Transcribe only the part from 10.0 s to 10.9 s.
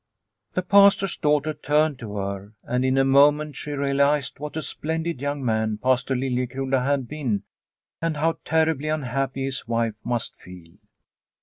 must feel.